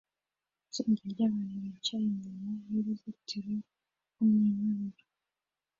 [0.65, 3.53] itsinda ryabantu bicaye inyuma yuruzitiro
[4.09, 5.03] rwumunyururu